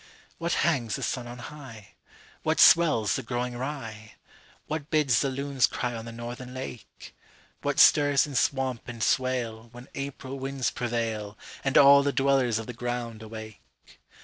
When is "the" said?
0.95-1.03, 3.15-3.21, 5.21-5.29, 6.05-6.11, 12.01-12.11, 12.65-12.73